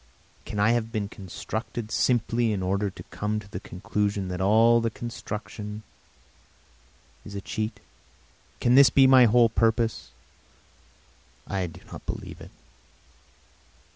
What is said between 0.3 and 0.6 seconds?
Can